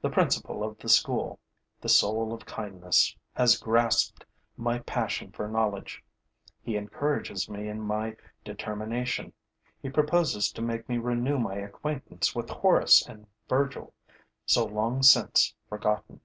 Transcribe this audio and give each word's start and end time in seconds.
The 0.00 0.08
principal 0.08 0.62
of 0.62 0.78
the 0.78 0.88
school, 0.88 1.40
the 1.80 1.88
soul 1.88 2.32
of 2.32 2.46
kindness, 2.46 3.16
has 3.34 3.56
grasped 3.56 4.24
my 4.56 4.78
passion 4.78 5.32
for 5.32 5.48
knowledge. 5.48 6.04
He 6.62 6.76
encourages 6.76 7.50
me 7.50 7.66
in 7.66 7.80
my 7.80 8.16
determination; 8.44 9.32
he 9.82 9.90
proposes 9.90 10.52
to 10.52 10.62
make 10.62 10.88
me 10.88 10.98
renew 10.98 11.40
my 11.40 11.56
acquaintance 11.56 12.36
with 12.36 12.48
Horace 12.50 13.04
and 13.04 13.26
Virgil, 13.48 13.92
so 14.46 14.64
long 14.64 15.02
since 15.02 15.56
forgotten. 15.68 16.20